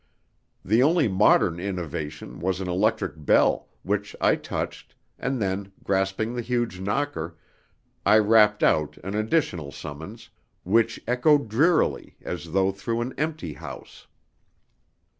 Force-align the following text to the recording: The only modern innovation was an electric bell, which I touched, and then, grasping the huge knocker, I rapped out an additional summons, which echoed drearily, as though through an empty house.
The 0.65 0.81
only 0.81 1.07
modern 1.07 1.59
innovation 1.59 2.39
was 2.39 2.59
an 2.59 2.67
electric 2.67 3.23
bell, 3.23 3.67
which 3.83 4.15
I 4.19 4.35
touched, 4.35 4.95
and 5.19 5.39
then, 5.39 5.73
grasping 5.83 6.33
the 6.33 6.41
huge 6.41 6.79
knocker, 6.79 7.37
I 8.03 8.17
rapped 8.17 8.63
out 8.63 8.97
an 9.03 9.13
additional 9.13 9.71
summons, 9.71 10.31
which 10.63 10.99
echoed 11.05 11.49
drearily, 11.49 12.17
as 12.23 12.51
though 12.51 12.71
through 12.71 13.01
an 13.01 13.13
empty 13.15 13.53
house. 13.53 14.07